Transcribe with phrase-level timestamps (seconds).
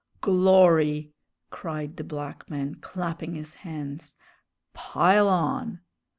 [0.19, 1.13] "Glory!"
[1.51, 4.15] cried the black man, clapping his hands;
[4.73, 5.79] "pile on!"